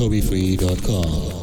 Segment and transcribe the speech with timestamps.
[0.00, 1.39] TobyFree.com.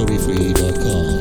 [0.00, 1.19] storyfree.com.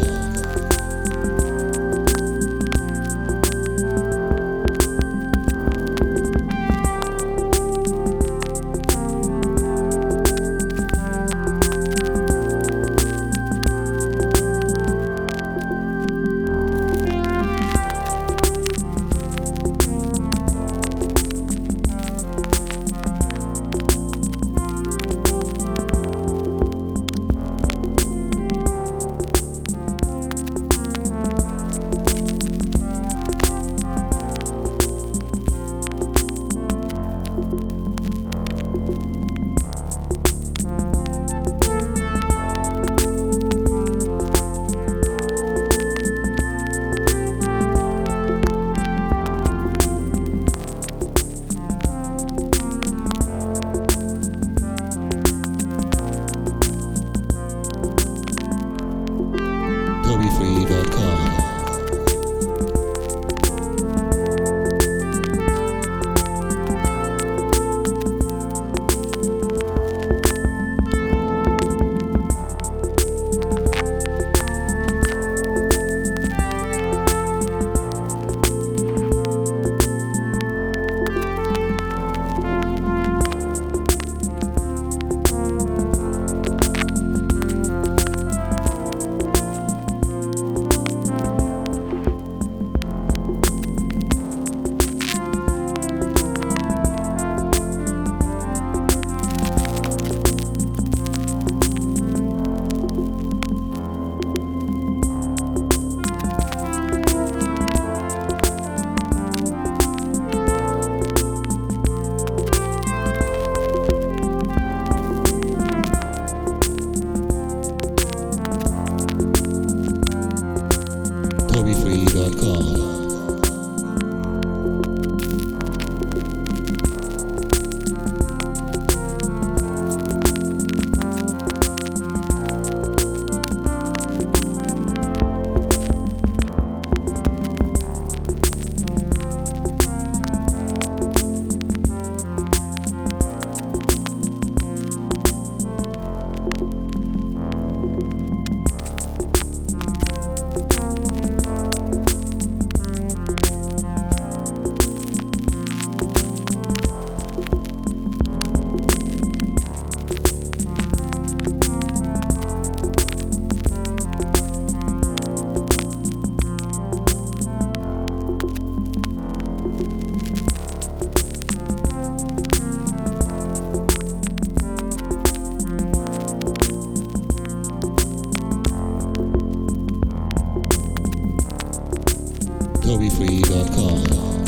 [182.99, 184.38] bobbyfree.com.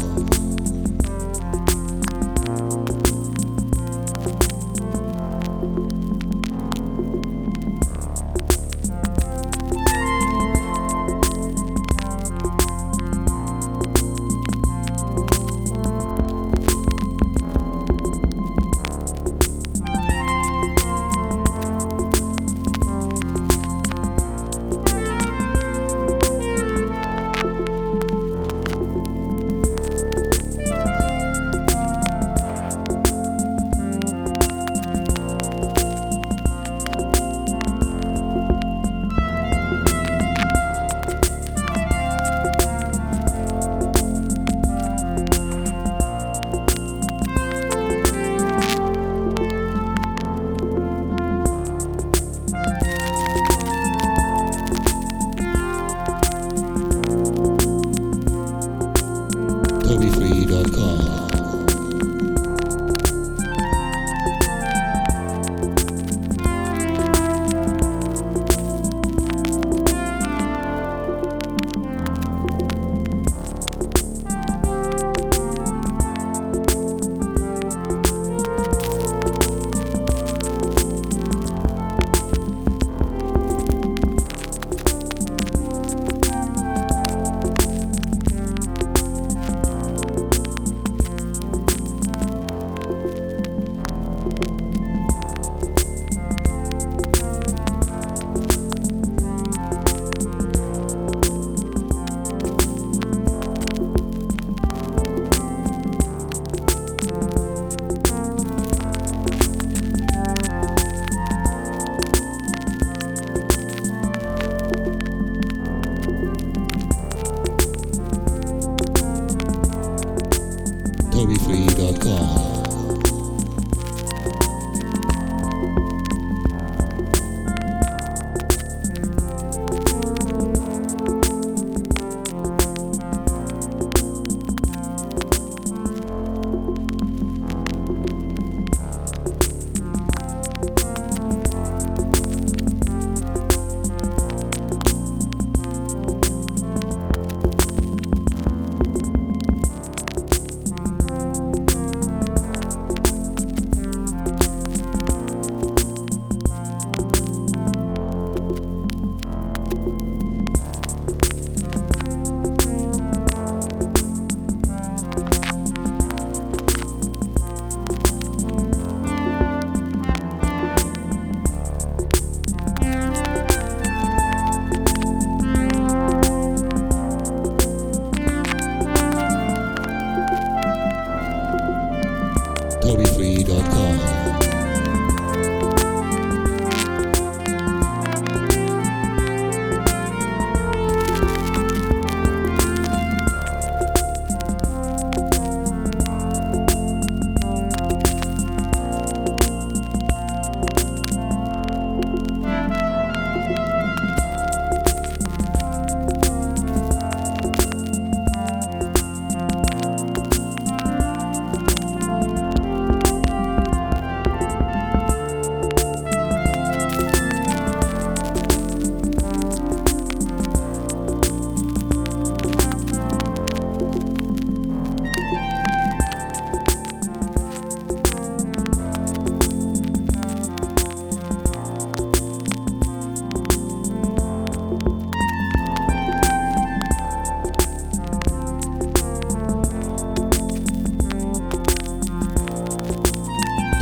[59.91, 61.30] discoveryfree.com.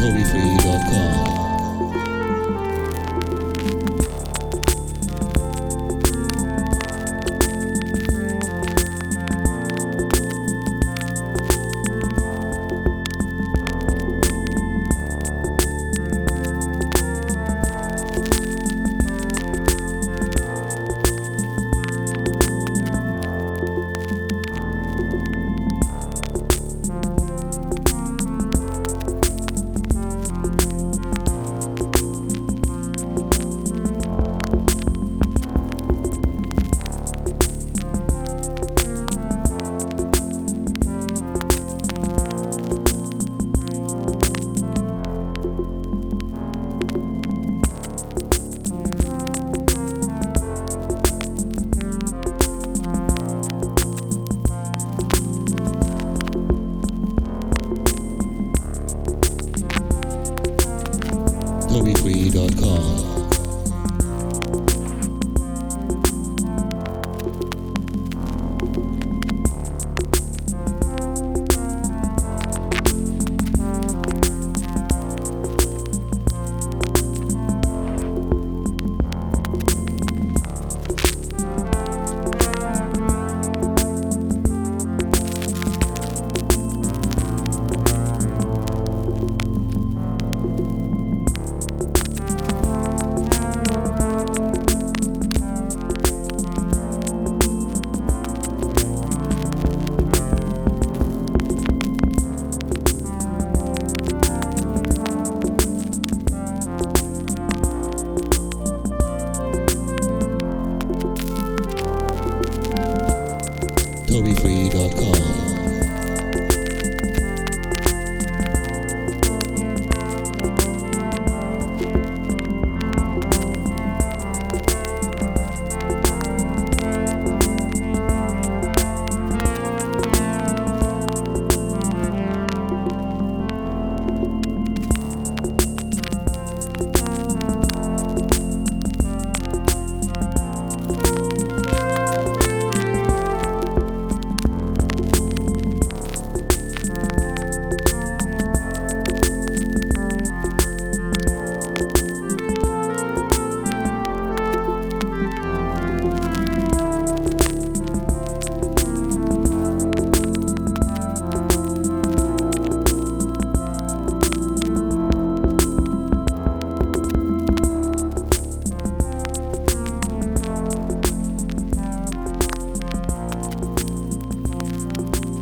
[0.09, 0.48] TobyFree.com.
[61.69, 63.08] TobyFree.com.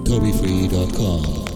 [0.08, 1.47] TobyFree.com.